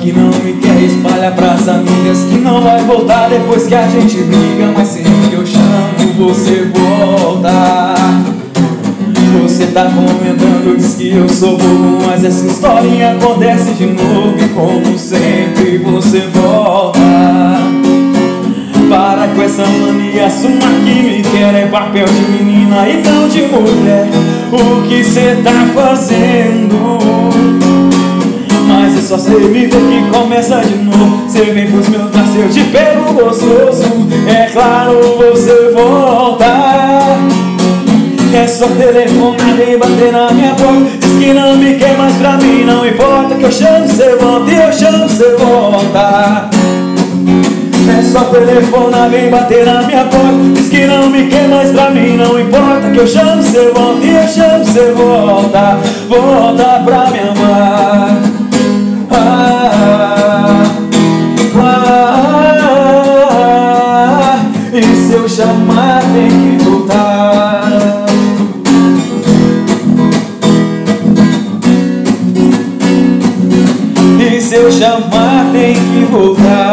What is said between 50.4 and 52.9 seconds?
Diz que não me quer mais pra mim Não importa